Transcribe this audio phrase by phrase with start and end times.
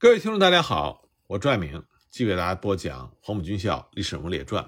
[0.00, 4.64] 各位听众，大家好，我拽明继续给大家播讲《黄埔军校历史人物列传》。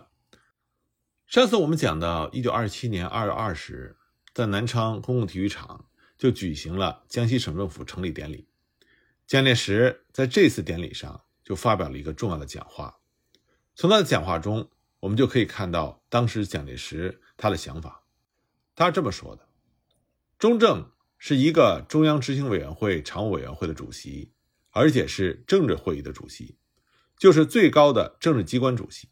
[1.27, 3.97] 上次我们讲到，一九二七年二月二十日，
[4.35, 5.87] 在南昌公共体育场
[6.19, 8.47] 就举行了江西省政府成立典礼。
[9.27, 12.99] 蒋介石在这次典礼上就发表了一个重要的讲话。
[13.75, 14.69] 从他的讲话中，
[15.01, 18.05] 我们就可以看到当时蒋介石他的想法。
[18.75, 19.49] 他是这么说的
[20.39, 24.35] ：“中正是一个中央执行委员会常务委员会的主席。”
[24.73, 26.57] 而且是政治会议的主席，
[27.17, 29.09] 就是最高的政治机关主席。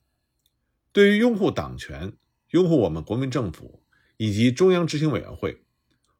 [0.92, 2.14] 对于拥护党权、
[2.50, 3.84] 拥护我们国民政府
[4.16, 5.62] 以及中央执行委员会，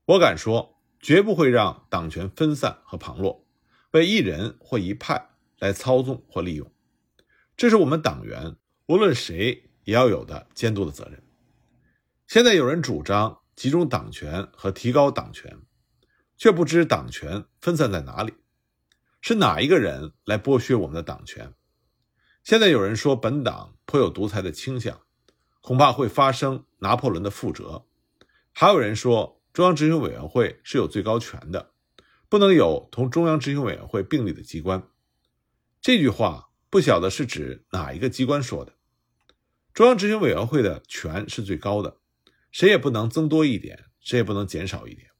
[0.04, 3.44] 我敢说，绝不会让党权分散和旁落，
[3.90, 6.72] 为一人或一派来操纵或利用。
[7.56, 11.22] 这是我们党员无论谁也要有的监督的责任。
[12.26, 15.58] 现在有人主张集中党权和提高党权，
[16.36, 18.34] 却不知党权分散在哪里。
[19.20, 21.52] 是哪一个人来剥削我们的党权？
[22.42, 25.02] 现在有人说本党颇有独裁的倾向，
[25.60, 27.86] 恐怕会发生拿破仑的覆辙。
[28.52, 31.72] 还有人说中央执行委员会是有最高权的，
[32.28, 34.88] 不能有同中央执行委员会并立的机关。
[35.82, 38.76] 这句话不晓得是指哪一个机关说的。
[39.74, 41.98] 中央执行委员会的权是最高的，
[42.50, 45.10] 谁也不能增多一点，谁也不能减少一点，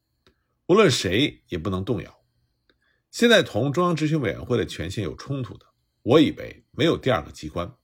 [0.66, 2.19] 无论谁也不能动摇。
[3.10, 5.66] 现在同中央执行委员会的权限有冲突的，
[6.02, 7.74] 我以为没有第二个机关，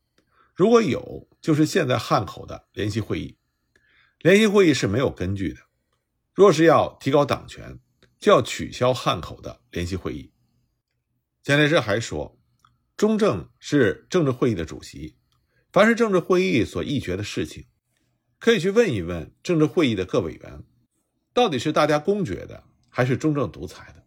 [0.55, 3.37] 如果有，就是现在汉口的联席会议。
[4.21, 5.61] 联席会议是没有根据的。
[6.33, 7.79] 若是要提高党权，
[8.19, 10.33] 就要取消汉口的联席会议。
[11.43, 12.39] 蒋介石还说，
[12.97, 15.17] 中正是政治会议的主席，
[15.73, 17.67] 凡是政治会议所议决的事情，
[18.39, 20.63] 可以去问一问政治会议的各委员，
[21.35, 24.06] 到底是大家公决的，还是中正独裁的。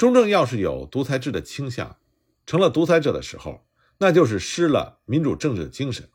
[0.00, 1.98] 中正要是有独裁制的倾向，
[2.46, 3.66] 成了独裁者的时候，
[3.98, 6.08] 那就是失了民主政治的精神，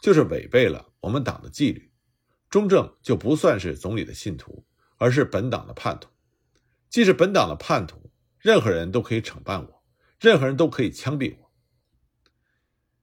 [0.00, 1.92] 就是违背了我们党的纪律。
[2.50, 4.64] 中正就不算是总理的信徒，
[4.96, 6.08] 而是本党的叛徒。
[6.88, 8.10] 既是本党的叛徒，
[8.40, 9.84] 任何人都可以惩办我，
[10.18, 11.52] 任何人都可以枪毙我。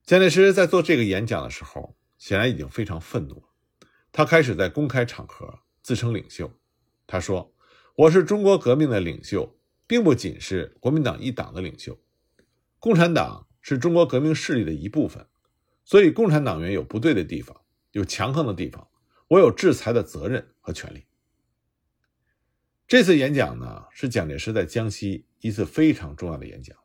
[0.04, 3.44] 蒋介石在做这个演讲的时候，显然已经非常愤怒了。
[4.12, 6.52] 他开始在公开场合自称领袖，
[7.06, 7.54] 他说
[7.96, 9.50] ：“我是中国革命的领袖。”
[9.86, 11.98] 并不仅是国民党一党的领袖，
[12.78, 15.26] 共产党是中国革命势力的一部分，
[15.84, 17.60] 所以共产党员有不对的地方，
[17.92, 18.88] 有强横的地方，
[19.28, 21.04] 我有制裁的责任和权利。
[22.88, 26.76] 这次演讲呢，是蒋介石在江西一次非常重要的演讲，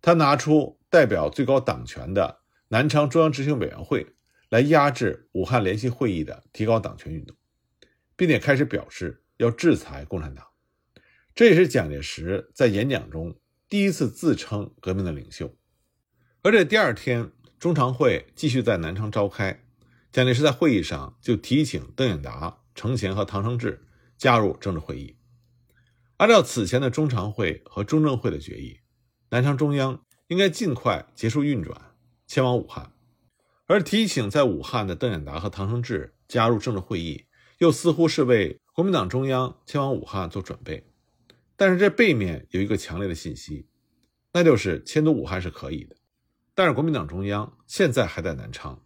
[0.00, 4.06] 他拿出代表最高党权的南昌中央执行委员会
[4.48, 7.36] 来压制武汉联席会议的提高党权运动，
[8.16, 10.47] 并且开始表示要制裁共产党。
[11.38, 13.36] 这也是蒋介石在演讲中
[13.68, 15.54] 第一次自称革命的领袖，
[16.42, 19.62] 而这第二天中常会继续在南昌召开，
[20.10, 25.14] 蒋介石在会议上就提请邓演达、程潜和唐生智加入政治会议。
[26.16, 28.80] 按照此前的中常会和中正会的决议，
[29.30, 31.80] 南昌中央应该尽快结束运转，
[32.26, 32.90] 迁往武汉，
[33.66, 37.26] 而提请在武汉的邓演达和唐生智加入政治会议，
[37.58, 40.82] 又似乎是为国民党中央迁往武汉做准备。
[41.60, 43.66] 但是这背面有一个强烈的信息，
[44.32, 45.96] 那就是迁都武汉是可以的，
[46.54, 48.80] 但是国民党中央现在还在南昌，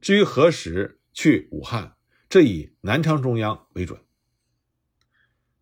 [0.00, 1.94] 至于何时去武汉，
[2.30, 4.00] 这以南昌中央为准。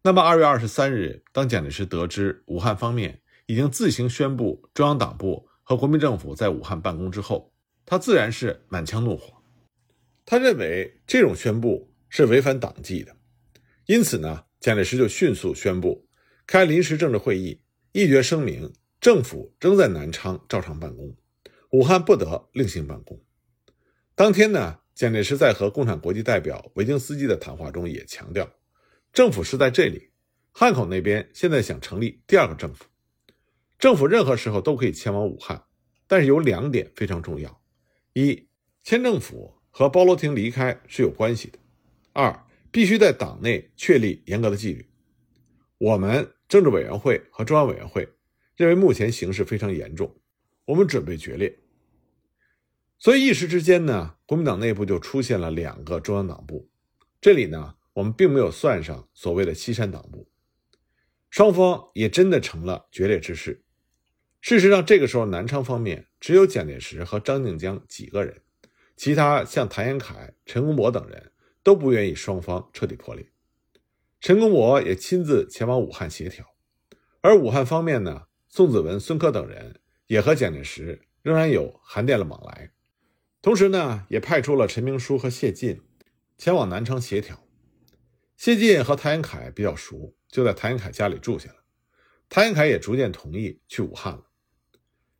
[0.05, 7.53] 那么二月二十三日，当蒋介石得知武汉方面已经自行宣布中央党部和国民政府在武汉办公之后，
[7.85, 9.43] 他自然是满腔怒火，
[10.25, 13.17] 他认为这种宣布是违反党纪的，
[13.87, 16.04] 因此呢，蒋介石就迅速宣布。
[16.47, 17.63] 开临时政治会议，
[17.93, 21.17] 一决声明：政府仍在南昌照常办公，
[21.71, 23.19] 武汉不得另行办公。
[24.15, 28.49] 当天呢，蒋介石在和共产国际代表维京斯基的谈话中也强调，
[29.13, 30.11] 政府是在这里，
[30.53, 32.85] 汉口那边现在想成立第二个政府，
[33.79, 35.65] 政府任何时候都可以迁往武汉，
[36.07, 37.63] 但是有两点非常重要：
[38.13, 38.49] 一，
[38.83, 41.59] 迁政府和包罗廷离开是有关系的；
[42.13, 44.87] 二，必须在党内确立严格的纪律。
[45.79, 46.31] 我们。
[46.47, 48.07] 政治委员会和中央委员会
[48.55, 50.15] 认为目前形势非常严重，
[50.67, 51.59] 我们准备决裂。
[52.99, 56.71] 所以一时之间呢，国民党内部就出现了两个中央党部。
[57.21, 60.31] 这里呢，我们并没有算上所谓的西山党部。
[61.31, 63.65] 双方也真的成了决裂之势。
[64.41, 68.43] 事实上，这个时候南昌方面只有蒋介石和张静江几个人，
[68.97, 71.33] 其他像谭延闿、陈公博等人
[71.65, 73.27] 都不愿意双方彻底破裂。
[74.25, 76.47] 陈公博也亲自前往武汉协调，
[77.21, 82.73] 而武汉方面呢，宋子文、孙科等人也和蒋介石仍然有函电的往来，
[83.43, 85.83] 同时呢，也派出了陈明书和谢晋
[86.39, 87.47] 前往南昌协调。
[88.39, 91.57] 谢晋和谭延闿比较熟，就在谭延闿家里住下了。
[92.31, 94.31] 谭延闿也逐渐同意去武汉了。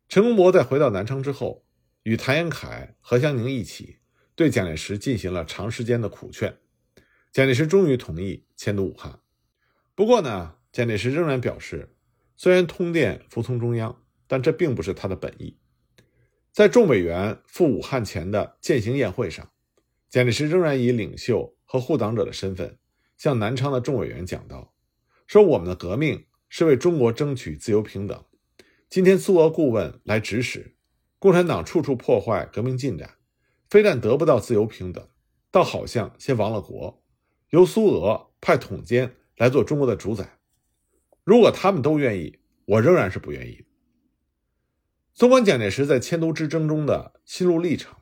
[0.09, 1.63] 陈公博在回到南昌之后，
[2.01, 3.99] 与谭延闿、何香凝一起
[4.33, 6.57] 对蒋介石进行了长时间的苦劝。
[7.35, 9.19] 蒋介石终于同意迁都武汉。
[9.93, 11.93] 不过呢，蒋介石仍然表示，
[12.37, 15.57] 虽然通电服从中央，但这并不是他的本意。
[16.53, 19.51] 在众委员赴武汉前的践行宴会上，
[20.09, 22.79] 蒋介石仍然以领袖和护党者的身份。
[23.17, 24.73] 向南昌的众委员讲道
[25.27, 28.23] ：“说我们的革命是为中国争取自由平等。
[28.87, 30.77] 今天苏俄顾问来指使，
[31.19, 33.15] 共产党处处破坏革命进展，
[33.69, 35.05] 非但得不到自由平等，
[35.51, 37.03] 倒好像先亡了国，
[37.55, 40.39] 由苏俄派统监来做中国的主宰。
[41.23, 43.65] 如果他们都愿意，我仍然是不愿意。”
[45.15, 47.95] 纵观蒋介石在迁都之争中的心路历程，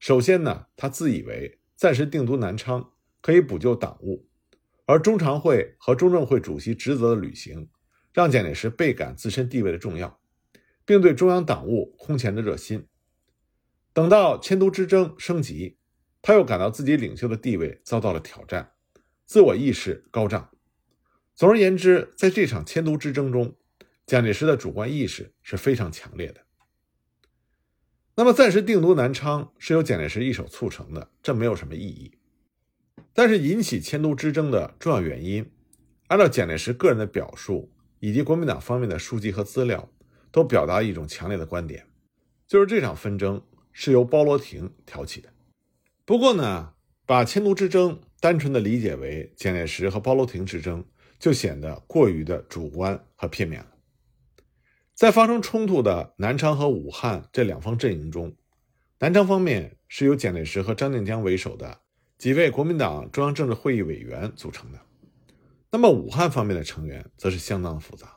[0.00, 4.28] 首先呢，他自以为暂时定都南昌可以补救党务。
[4.84, 7.70] 而中常会和中正会主席职责的履行，
[8.12, 10.18] 让蒋介石倍感自身地位的重要，
[10.84, 12.88] 并对中央党务空前的热心。
[13.92, 15.78] 等到迁都之争升级，
[16.20, 18.72] 他又感到自己领袖的地位遭到了挑战，
[19.28, 20.50] 自我意识高涨。
[21.34, 23.54] 总而言之，在这场迁都之争中，
[24.06, 26.40] 蒋介石的主观意识是非常强烈的。
[28.16, 32.16] 那么，暂时定都南昌是由蒋介石一手促成的，这没有什么意义。
[33.12, 35.52] 但是引起迁都之争的重要原因，
[36.06, 37.70] 按照蒋介石个人的表述
[38.00, 39.92] 以及国民党方面的书籍和资料，
[40.32, 41.86] 都表达一种强烈的观点，
[42.46, 45.28] 就是这场纷争是由包罗廷挑起的。
[46.06, 46.72] 不过呢，
[47.04, 50.84] 把迁都之争单纯的理解为蒋介石和包罗廷之争，
[51.18, 53.68] 就显得过于的主观和片面了。
[54.94, 58.34] 在发生冲突的南昌和武汉这两方阵营中，
[58.98, 61.80] 南昌方面是由蒋介石和张静江为首的。
[62.18, 64.78] 几位国民党中央政治会议委员组成的。
[65.70, 68.12] 那么武汉方面的成员则是相当复杂，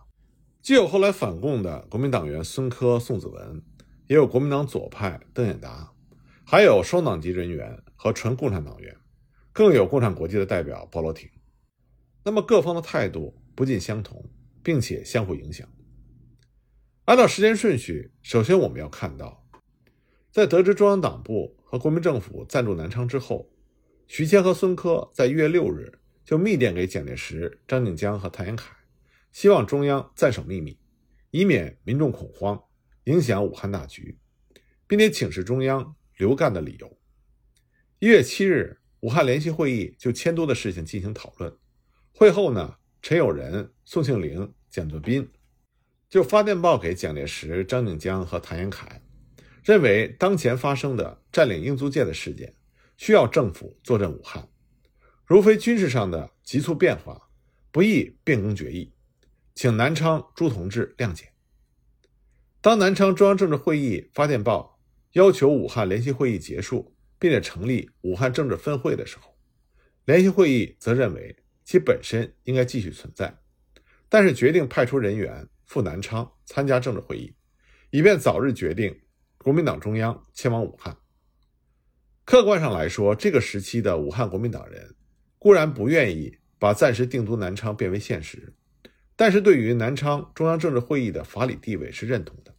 [0.64, 3.62] 既有后来反共的国民党员孙科、宋子文，
[4.08, 5.92] 也有国民党左派邓演达，
[6.44, 8.96] 还有双党籍人员和纯共产党员，
[9.52, 11.30] 更有共产国际的代表包罗廷。
[12.24, 14.30] 那么各方的态度不尽相同，
[14.64, 15.68] 并且相互影响。
[17.06, 19.46] 按照时间顺序，首先我们要看到，
[20.32, 23.50] 在得知中央党部和国民政府暂驻南昌之后。
[24.08, 28.66] 徐谦和孙科在一月六日就密电给蒋介石、张静江和谭延闿，
[29.32, 30.78] 希望中央暂守秘密，
[31.30, 32.62] 以免民众恐慌，
[33.06, 34.20] 影响武汉大局，
[34.86, 36.98] 并且请示中央留赣的理由。
[38.00, 41.56] 一月七日，武汉联席会议就迁都的事情进行讨论。
[42.12, 45.30] 会后呢，陈友仁、宋庆龄、蒋作斌
[46.10, 48.88] 就发电报给蒋介石、张静江和谭延闿，
[49.64, 52.56] 认为当前发生的占领英租界的事件。
[52.98, 54.48] 需要政府坐镇武汉，
[55.26, 57.30] 如非军事上的急促变化，
[57.72, 58.94] 不宜变更决议，
[59.56, 61.30] 请南昌朱同志谅解。
[62.62, 64.80] 当南昌中央政治会议发电报
[65.14, 69.38] 要求武汉联席会议结束，并且成立武汉政治分会的时候，
[70.06, 73.38] 联席会议则认为其本身应该继续存在，
[74.10, 77.36] 但是决定派出人员赴南昌参加政治会议，
[77.92, 79.00] 以便早日决定
[79.38, 80.98] 国民党中央迁往武汉。
[82.26, 84.96] 客观上来说，这个时期的武汉国民党人
[85.38, 88.56] 固然不愿意把暂时定都南昌变为现实，
[89.16, 92.56] 但是对于南昌中央政治会议的法理地位是认同的。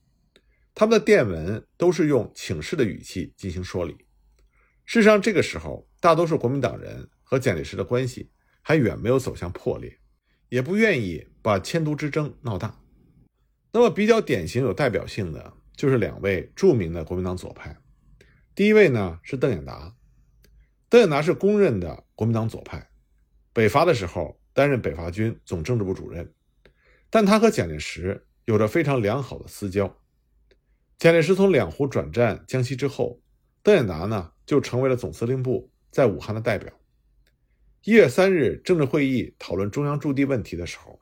[0.73, 3.97] 他们的电文都是用请示的语气进行说理。
[4.85, 9.99] 事实上，这个时候大多数国民党人和蒋介石的关系还远没有走向破裂，
[10.49, 12.79] 也不愿意把迁都之争闹大。
[13.73, 17.79] 那么，比较典型、有代表性的就是两位著名的国民党左派。
[18.55, 19.97] 第一位呢是邓演达，
[20.91, 22.91] 邓演达是公认的国民党左派，
[23.55, 26.35] 北伐的时候担任北伐军总政治部主任，
[27.09, 29.97] 但他和蒋介石有着非常良好的私交。
[30.99, 33.22] 蒋介石从两湖转战江西之后，
[33.63, 36.73] 邓演达呢就成为了总司令部在武汉的代表。
[37.85, 41.01] 一月三日政治会议讨论中央驻地问题的时候，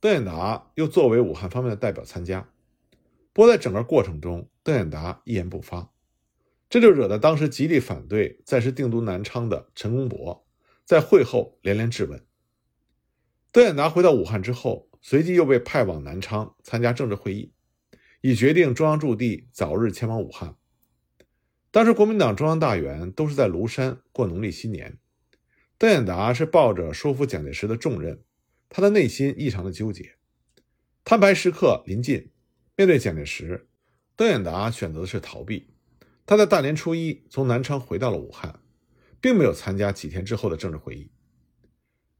[0.00, 2.48] 邓演达又作为武汉方面的代表参加，
[3.32, 5.90] 不过在整个过程中，邓演达一言不发。
[6.68, 10.44] 这就惹得当时极力反对暂时定都南昌的陈公博
[10.84, 12.24] 在会后连连质问。
[13.52, 17.52] 邓演达回到武汉之后，随即又被派往南昌参加政治会议，
[18.20, 20.56] 以决定中央驻地早日迁往武汉。
[21.74, 24.96] 当时国民党中央大员都是在庐山过农历新年，
[25.76, 28.22] 邓演达是抱着说服蒋介石的重任，
[28.68, 30.14] 他的内心异常的纠结。
[31.02, 32.30] 摊牌时刻临近，
[32.76, 33.66] 面对蒋介石，
[34.14, 35.66] 邓演达选择的是逃避。
[36.24, 38.60] 他在大年初一从南昌回到了武汉，
[39.20, 41.10] 并没有参加几天之后的政治会议。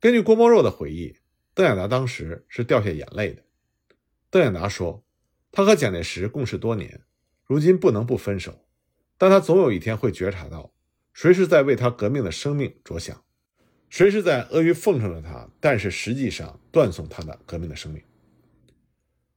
[0.01, 1.17] 根据郭沫若的回忆，
[1.55, 3.45] 邓演达当时是掉下眼泪的。
[4.31, 5.05] 邓演达说
[5.53, 7.05] ：“他和蒋介石共事多年，
[7.45, 8.64] 如今不能不分手，
[9.25, 10.71] 但他总有一天会觉察到，
[11.15, 13.25] 谁是在为他革命的生命着想，
[13.89, 18.03] 谁是在阿谀奉承着他，但是实际上断送他的革命的生命。”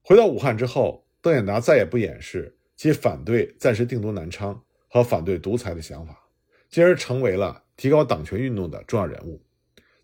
[0.04, 6.22] 回到武汉之后，邓演达再也不掩饰其反对暂时定都南昌和反对独裁的想法，
[6.70, 9.42] 进而成为了提高党权运动的重要人物。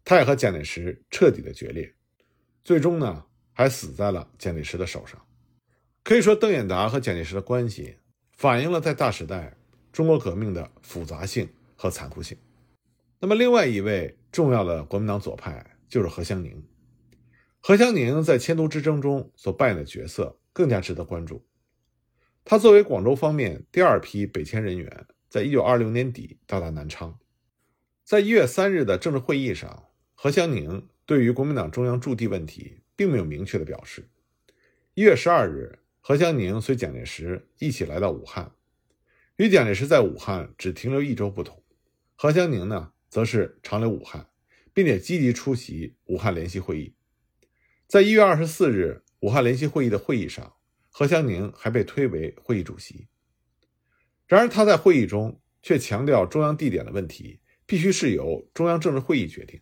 [0.06, 1.94] 他也和蒋介石彻底的决裂，
[2.64, 5.22] 最终呢还死在了蒋介石的手上。
[6.06, 7.98] 可以说，邓演达和蒋介石的关系
[8.32, 9.58] 反映了在大时代
[9.94, 12.38] 中国革命的复杂性和残酷性。
[13.20, 16.62] 那么，另外一位重要的国民党左派就是何香凝。
[17.62, 21.46] 何香凝在迁都之争中所扮演的角色更加值得关注。
[22.44, 27.18] 他作为广州方面第二批北迁人员，在一九二六年底到达南昌，
[28.04, 29.86] 在一月三日的政治会议上。
[30.16, 34.10] 何香凝对于国民党中央驻地问题并没有明确的表示。
[34.94, 38.52] 一月十二日，何香凝随蒋介石一起来到武汉，
[39.38, 41.64] 与蒋介石在武汉只停留一周不同，
[42.16, 44.28] 何香凝呢，则是长留武汉，
[44.74, 46.96] 并且积极出席武汉联席会议。
[47.88, 50.56] 在一月二十四日武汉联席会议的会议上，
[50.90, 53.08] 何香凝还被推为会议主席。
[54.28, 59.62] 然而，他在会议中却强调中央地点的问题必须是由中央政治会议决定。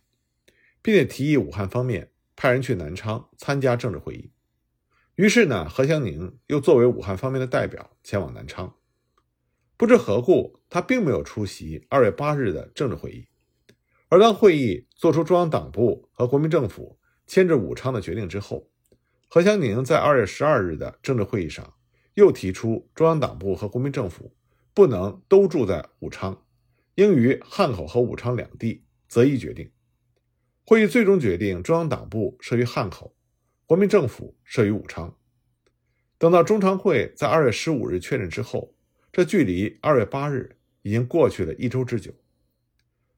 [0.82, 4.32] 并且提议武汉方面派人去南昌参加政治会议。
[5.14, 8.74] 于是呢，何香凝又作为武汉方面的代表前往南昌。
[9.82, 13.26] 不知何故，他并没有出席二月八日的政治会议。
[14.08, 18.70] 而当会议作出中央党部和国民政府迁至武昌的决定之后，
[19.26, 21.74] 何香凝在二月十二日的政治会议上
[22.14, 24.32] 又提出，中央党部和国民政府
[24.72, 26.44] 不能都住在武昌，
[26.94, 29.68] 应于汉口和武昌两地择一决定。
[30.64, 33.16] 会议最终决定，中央党部设于汉口，
[33.66, 35.18] 国民政府设于武昌。
[36.18, 38.76] 等到中常会在二月十五日确认之后，
[39.12, 42.12] 这距离二月八日已经过去了一周之久。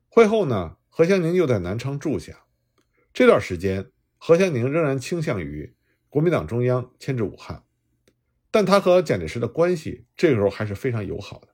[0.09, 2.45] 会后呢，何香凝又在南昌住下。
[3.13, 5.75] 这段时间，何香凝仍然倾向于
[6.09, 7.65] 国民党中央迁至武汉，
[8.51, 11.49] 但他和蒋介石的关系这个时候还是非常友好的。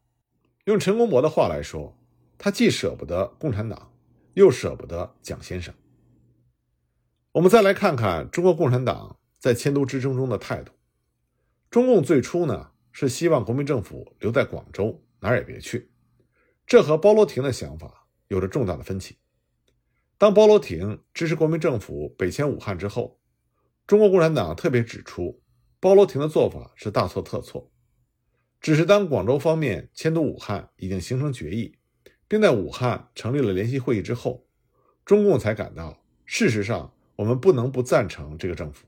[0.65, 1.97] 用陈公博的话来说，
[2.37, 3.89] 他既舍不得共产党。
[4.35, 5.75] 又舍不得蒋先生。
[7.33, 10.73] 我们再来看看中国共产党在迁都之争中的态度。
[11.69, 15.91] 中共最初呢是希望国民政府留在广州，哪儿也别去，
[16.67, 19.17] 这和包罗廷的想法有着重大的分歧。
[20.19, 23.21] 当包罗廷支持国民政府北迁武汉之后，
[23.87, 25.43] 中国共产党特别指出，
[25.79, 27.71] 包罗廷的做法是大错特错。
[28.61, 31.77] 只是当广州方面迁都武汉已经形成决议。
[32.31, 34.47] 并在武汉成立了联席会议之后，
[35.05, 38.87] 中共才感到，事实上我们不能不赞成这个政府。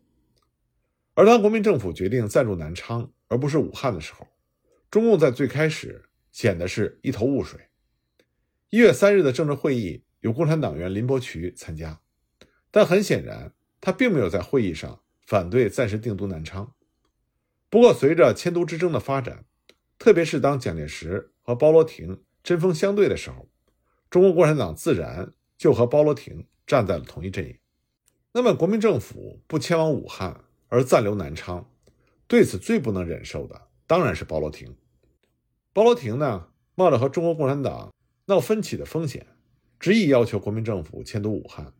[1.14, 4.28] 而当国民政府决定暂驻南昌而不是武汉的时候，
[4.90, 7.58] 中共在最开始显得是一头雾水。
[8.68, 12.02] 一月三日的政治会议有共产党员林伯渠参加，
[12.70, 16.74] 但很显然他并没有在会议上反对暂时定都南昌。
[17.70, 19.46] 不过，随着迁都之争的发展，
[19.98, 22.22] 特别是当蒋介石和包罗廷。
[22.42, 23.48] 针锋相对的时候，
[24.10, 27.56] 中国共产党自然就和包罗廷站在了同一阵营。
[28.32, 31.71] 那么，国民政府不迁往武汉而暂留南昌，
[32.32, 34.74] 对此最不能忍受的当然是包罗廷。
[35.74, 37.92] 包罗廷呢，冒着和中国共产党
[38.24, 39.26] 闹分歧的风险，
[39.78, 41.74] 执意要求国民政府迁都武汉。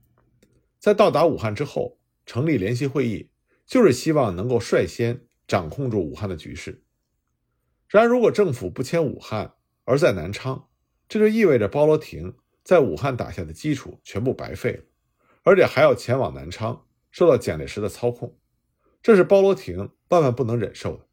[0.78, 3.30] 在到达武汉之后，成立联席会议，
[3.64, 6.84] 就是希望能够率先掌控住武汉的局势。
[7.88, 9.54] 然而，如果政府不迁武汉，
[9.84, 10.68] 而在南昌，
[11.08, 14.84] 这就意味着包罗廷在武汉打下的基础全部白费了，
[15.44, 18.36] 而且还要前往南昌，受到蒋介石的操控，
[19.02, 21.06] 这是包罗廷万万不能忍受的。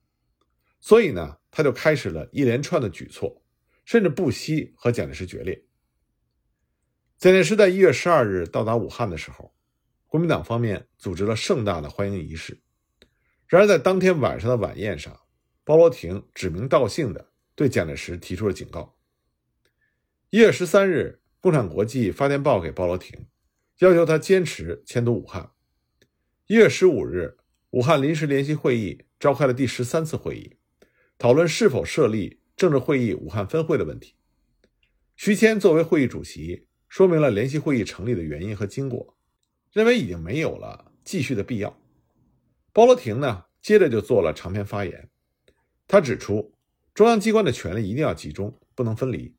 [0.80, 3.44] 所以呢，他就开始了一连串的举措，
[3.84, 5.66] 甚至不惜和蒋介石决裂。
[7.18, 9.54] 蒋介石在一月十二日到达武汉的时候，
[10.08, 12.62] 国民党方面组织了盛大的欢迎仪式。
[13.48, 15.20] 然而，在当天晚上的晚宴上，
[15.64, 17.30] 包罗廷指名道姓的。
[17.56, 18.96] 对蒋介石提出了警告。
[20.30, 23.28] 一月十三日，《共产国际》发电报给包罗廷，
[23.80, 25.52] 要求他坚持迁都武汉。
[26.48, 27.39] 一月十五日，
[27.72, 30.56] 武汉临时联席会议召开了第十三次会议，
[31.20, 34.16] 讨论是否设立政治会议武汉分会的问题。
[35.16, 39.16] 徐谦作为会议主席，说明了联席会议成立的原因和经过，
[39.72, 41.80] 认为已经没有了继续的必要。
[42.74, 45.08] 包罗廷呢，接着就做了长篇发言。
[45.88, 46.56] 他指出，
[46.96, 49.36] 中央机关的权力一定要集中，不能分离。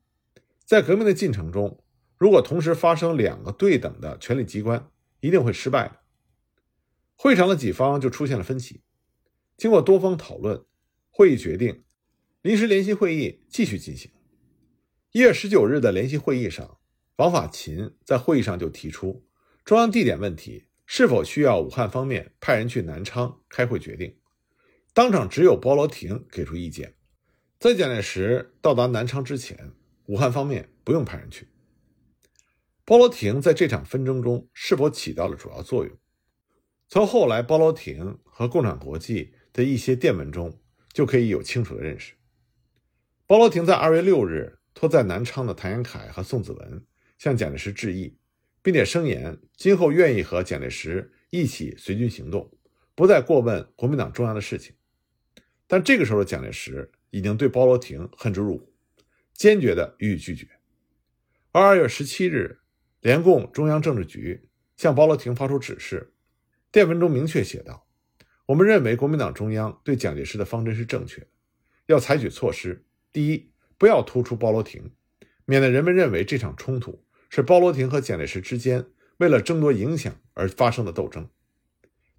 [0.63, 1.83] 在革命的进程中，
[2.17, 6.00] 如果同时发生两个对等的权力机关，一定会失败的。
[7.23, 8.81] 会场的几方就出现了分歧。
[9.55, 10.65] 经过多方讨论，
[11.11, 11.83] 会议决定
[12.41, 14.09] 临时联席会议继续进行。
[15.11, 16.79] 一月十九日的联席会议上，
[17.17, 19.23] 王法勤在会议上就提出，
[19.63, 24.17] 中央地点问题是否需要武汉方面派人去南昌开会决定。
[24.91, 26.95] 当场只有包罗廷给出意见，
[27.59, 29.73] 在蒋介石到达南昌之前，
[30.07, 31.49] 武汉方面不用派人去。
[32.83, 35.95] 包罗廷在这场纷争中是否起到了主要作用？
[36.91, 40.59] 从后来包罗廷和共产国际的一些电文中
[40.91, 42.13] 就可以有清楚的认识。
[43.25, 44.59] 包罗廷在二月六日。
[44.73, 46.85] 托在南昌的谭延闿和宋子文
[47.17, 48.17] 向蒋介石致意，
[48.63, 52.49] 并且声言今后愿意和蒋介石一起随军行动，
[52.95, 54.73] 不再过问国民党中央的事情。
[55.67, 58.73] 但这个时候的蒋介石已经对包罗廷恨之入骨，
[59.33, 60.47] 坚决地予以拒绝。
[61.51, 62.61] 而二月十七日，
[63.01, 66.13] 联共中央政治局向包罗廷发出指示，
[66.71, 67.87] 电文中明确写道
[68.47, 71.27] ：“我们认为国民党中央对蒋介石的方针是正确的，
[71.87, 72.85] 要采取措施。
[73.11, 73.49] 第一。”
[73.81, 74.93] 不要突出包罗廷，
[75.45, 78.85] 免得人们认为这场冲突是包罗廷和蒋介石之间
[79.17, 81.27] 为了争夺影响而发生的斗争。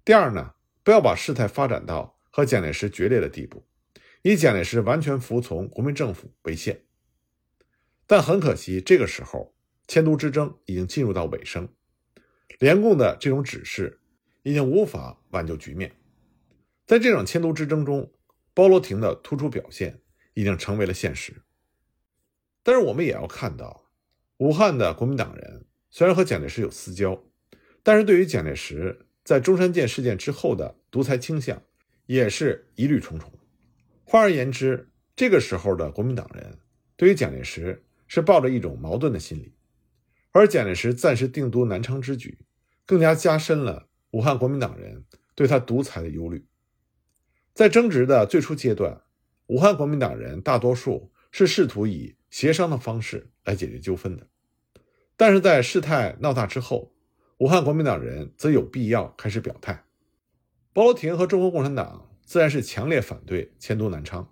[0.03, 3.65] 第二呢，不要把事态发展到和蒋介石决裂的地步，
[4.23, 6.81] 以蒋介石完全服从国民政府为限。
[8.05, 9.55] 但很可惜，这个时候
[9.87, 11.69] 迁都之争已经进入到尾声，
[12.59, 14.01] 联共的这种指示
[14.43, 15.91] 已经无法挽救局面。
[16.85, 18.11] 在这场迁都之争中，
[18.53, 20.01] 包罗廷的突出表现
[20.33, 21.41] 已经成为了现实。
[22.61, 23.89] 但是我们也要看到，
[24.37, 27.23] 武汉的国民党人虽然和蒋介石有私交，
[27.81, 31.61] 但是对于蒋介石在中山舰事件之后的独裁倾向，
[32.05, 33.31] 也是疑虑重重。
[34.03, 36.59] 换而言之，这个时候的国民党人
[36.95, 39.53] 对于蒋介石是抱着一种矛盾的心理，
[40.31, 42.37] 而蒋介石暂时定都南昌之举，
[42.85, 46.45] 更加加深了武汉国民党人对他独裁的忧虑。
[47.55, 49.01] 在争执的最初阶段，
[49.47, 54.27] 武汉国民党人大多数是试图以协商的方式来解决纠纷的，
[55.17, 56.93] 但是在事态闹大之后，
[57.39, 59.83] 武汉国民党人则有必要开始表态。
[60.73, 64.31] 包罗廷和中国共产党自然是强烈反对迁都南昌，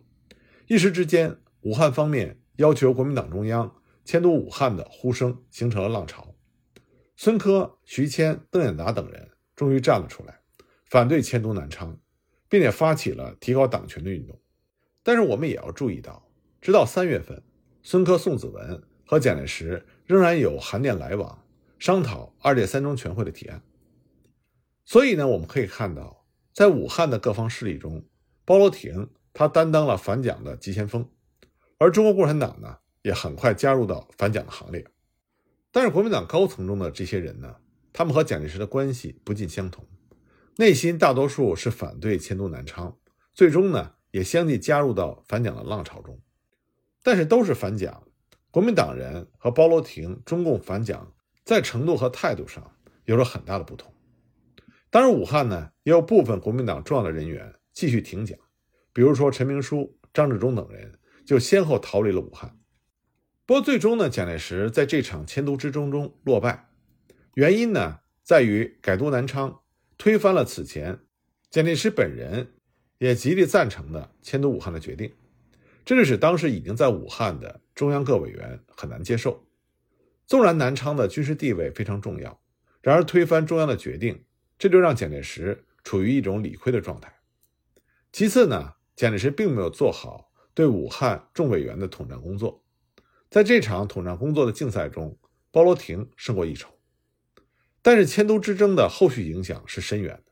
[0.67, 6.35] 一时之间，武汉方面要求国民党中央迁都武汉的呼声形成了浪潮。
[7.15, 10.39] 孙科、徐谦、邓演达等人终于站了出来，
[10.85, 11.97] 反对迁都南昌，
[12.49, 14.39] 并且发起了提高党权的运动。
[15.03, 17.43] 但是我们也要注意到，直到三月份。
[17.83, 21.43] 孙科、宋子文和蒋介石仍然有函电来往，
[21.79, 23.63] 商讨二届三中全会的提案。
[24.85, 28.05] 所以呢，我们可以看到，在武汉的各方势力中，
[28.45, 31.09] 包罗廷他担当了反蒋的急先锋，
[31.79, 34.85] 而中国共产党呢，也很快加入到反蒋的行列。
[35.71, 37.55] 但是国民党高层中的这些人呢，
[37.93, 39.85] 他们和蒋介石的关系不尽相同，
[40.57, 42.97] 内心大多数是反对迁都南昌，
[43.33, 46.19] 最终呢，也相继加入到反蒋的浪潮中。
[47.03, 48.03] 但是都是反蒋，
[48.51, 52.75] 国民党人和包罗廷中共反蒋在程度和态度上
[53.05, 53.93] 有着很大的不同。
[54.89, 58.37] 当然，武汉呢也有部分国民党重要的人员继续挺蒋，
[58.93, 62.57] 比如说陈明书、张治中等人就先后逃离了武汉。
[63.45, 66.70] 不过最终呢，蒋介石在这场迁都之争中落败，
[67.33, 69.61] 原因呢在于改都南昌
[69.97, 70.99] 推翻了此前
[71.49, 72.53] 蒋介石本人
[72.97, 75.13] 也极力赞成的迁都武汉的决定。
[75.83, 79.45] 这就使当时已经在武汉的中央各委员很难接受。
[80.27, 82.39] 纵然南昌的军事地位非常重要，
[82.81, 84.23] 然而推翻中央的决定，
[84.59, 87.13] 这就让蒋介石处于一种理亏的状态。
[88.11, 92.63] 其次呢，蒋介石并没有做好对武汉众委员的统战工作。
[93.29, 95.17] 在这场统战工作的竞赛中，
[95.49, 96.69] 包罗廷胜过一筹。
[97.81, 100.31] 但是迁都之争的后续影响是深远的。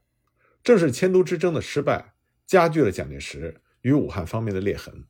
[0.64, 2.14] 正是迁都之争的失败，
[2.46, 5.06] 加剧了蒋介石与武汉方面的裂痕。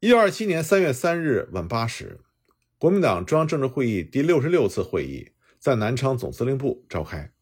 [0.00, 2.20] 一九二七年三月三日晚八时，
[2.78, 7.32] 国民党中央政治会议第六十六次会议在南昌总司令部召开。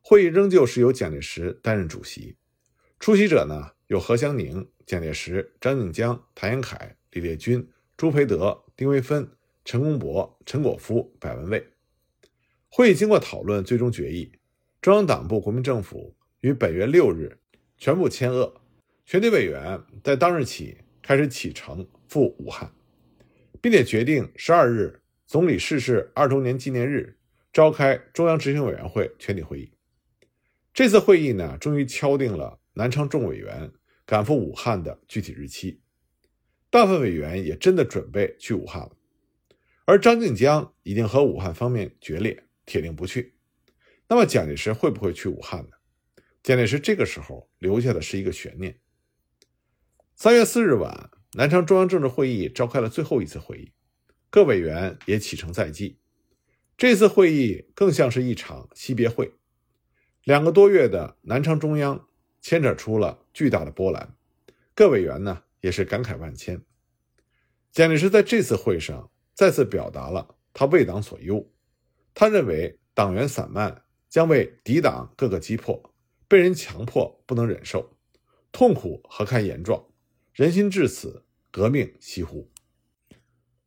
[0.00, 2.36] 会议仍旧是由蒋介石担任主席，
[2.98, 11.72] 出席者呢有何香凝、蒋介石、张静江、谭延闿、李烈钧、朱培德、丁惟汾、陈公博、陈果夫、柏文蔚。
[12.68, 14.32] 会议经过讨论，最终决议：
[14.80, 17.38] 中央党部国民政府于本月六日
[17.76, 18.60] 全部签恶，
[19.06, 20.78] 全体委员在当日起。
[21.00, 22.70] 开始启程赴武汉，
[23.62, 27.16] 并且决定十二日总理逝世二周年纪念日
[27.50, 29.72] 召开中央执行委员会全体会议。
[30.74, 33.72] 这次会议呢，终于敲定了南昌众委员
[34.04, 35.80] 赶赴武汉的具体日期。
[36.68, 38.90] 大部分委员也真的准备去武汉了，
[39.86, 43.34] 而张静江已经和武汉方面决裂，铁定不去。
[44.06, 45.70] 那么蒋介石会不会去武汉呢？
[46.42, 48.78] 蒋介石这个时候留下的是一个悬念。
[50.14, 53.72] 三月四日晚，南昌中央政治会议召开了最后一次会议，
[54.30, 55.98] 各委员也启程在即。
[56.76, 59.32] 这次会议更像是一场惜别会，
[60.22, 62.08] 两个多月的南昌中央
[62.40, 64.14] 牵扯出了巨大的波澜，
[64.74, 65.42] 各委员呢？
[65.60, 66.62] 也是感慨万千。
[67.72, 71.50] 蒋介石在这次会上再次表达了他为党所忧，
[72.20, 75.94] 他认为党员散漫将为敌党各个击破，
[76.26, 77.96] 被人强迫不能忍受，
[78.50, 79.86] 痛苦何堪言状，
[80.32, 82.50] 人心至此，革命西乎？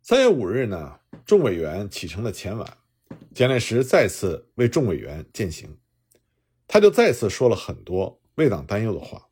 [0.01, 2.77] 三月五日呢，众委员启程的前晚，
[3.33, 5.77] 蒋介石再次为众委员饯行，
[6.67, 9.29] 他就再次说了很多为党担忧的话。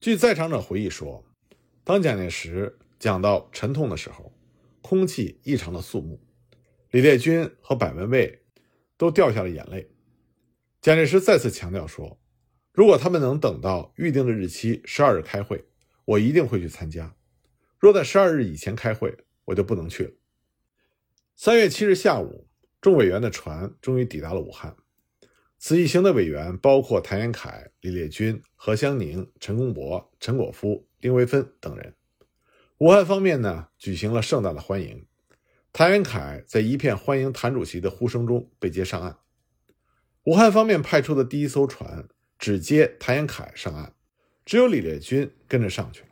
[0.00, 1.24] 据在场者回忆说。
[1.82, 4.32] 当蒋介石讲到沉痛的时候，
[4.80, 6.22] 空气异常的肃穆，
[6.92, 8.43] 李烈钧和百文蔚
[9.04, 9.90] 都掉下了眼泪。
[10.80, 12.18] 蒋介石再次强调说
[12.72, 15.62] ：“如果他们能等到预定的日期十二日开会，
[16.06, 17.14] 我一定会去参加；
[17.78, 19.14] 若在十二日以前开会，
[19.44, 20.12] 我就不能去了。”
[21.36, 22.48] 三月七日下午，
[22.80, 24.74] 众委员的船终于抵达了武汉。
[25.58, 30.88] 此一行的委员包括谭延闿、李烈钧、何香凝、陈公博、陈果夫。
[30.98, 31.94] 丁惟汾等人，
[32.78, 35.06] 武汉方面呢举行了盛大的欢迎。
[35.76, 39.18] 谭延凯在一片欢迎谭主席的呼声中被接上岸。
[40.22, 42.08] 武汉方面派出的第一艘船
[42.38, 43.92] 只接谭延凯上岸，
[44.44, 46.08] 只有李烈钧跟着上去了。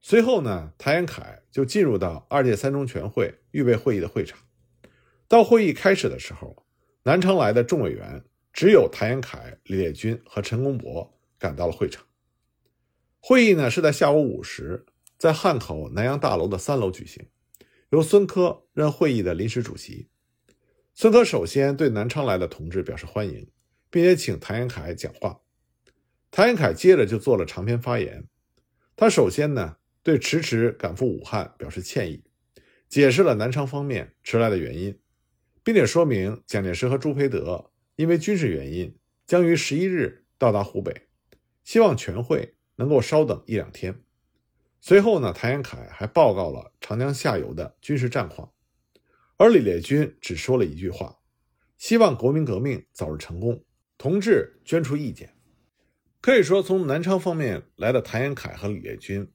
[0.00, 4.40] 随后呢，谭延凯就进入到二届三中全会预备会议的会场。
[5.28, 6.66] 到会议开始的时候，
[7.04, 12.04] 南昌来的众委员只有谭延凯、李烈钧和陈公博赶到了会场。
[13.20, 14.84] 会议呢是在下午五时，
[15.16, 17.24] 在汉口南洋大楼的三楼举行，
[17.90, 20.08] 由孙科任会议的临时主席。
[20.94, 23.50] 孙科首先对南昌来的同志表示欢迎，
[23.90, 25.40] 并且请谭延闿讲话。
[26.30, 28.24] 谭延闿接着就做了长篇发言。
[28.96, 32.22] 他首先呢对迟迟赶赴武汉表示歉意，
[32.88, 34.98] 解释了南昌方面迟来的原因，
[35.64, 41.08] 并且说明蒋介石和朱培德因为军事原因将于十一日到达湖北，
[41.64, 42.54] 希望全会。
[42.76, 43.94] 能够稍等一两天。
[44.80, 48.50] 随后呢，谭延闿还报告了长江下游的军事战况，
[49.36, 51.18] 而李烈钧只说了一句话
[51.76, 53.62] ：“希望国民革命早日成功，
[53.98, 55.36] 同志捐出意见。”
[56.22, 59.30] 可以说，从南昌方面来的谭延闿和李烈钧，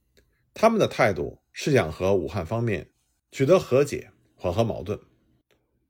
[0.54, 2.92] 他们的态度是想和武汉方面
[3.32, 5.00] 取得和解，缓和矛盾。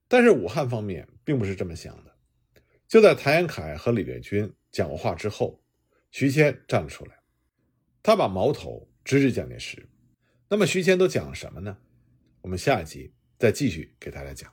[0.08, 2.16] 但是武汉方面并不是这么想的。
[2.88, 5.62] 就在谭延闿和李烈钧讲过话之后，
[6.12, 7.20] 徐谦站了出来。
[8.04, 9.88] 他把矛头直指蒋介石，
[10.50, 11.78] 那么徐谦都讲了什么呢？
[12.42, 14.52] 我们下一集再继续给大家讲。